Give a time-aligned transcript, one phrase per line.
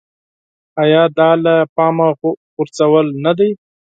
[0.83, 2.07] ایا دا له پامه
[2.53, 3.51] غورځول نه دي.